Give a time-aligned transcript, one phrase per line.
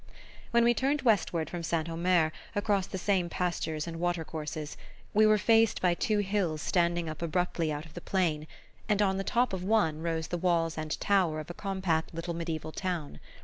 [0.49, 1.87] When we turned westward from St.
[1.87, 4.75] Omer, across the same pastures and watercourses,
[5.13, 8.47] we were faced by two hills standing up abruptly out of the plain;
[8.89, 12.33] and on the top of one rose the walls and towers of a compact little
[12.33, 13.19] mediaeval town.